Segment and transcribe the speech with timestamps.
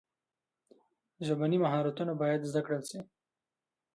[1.25, 2.99] ژبني مهارتونه باید زده کړل سي.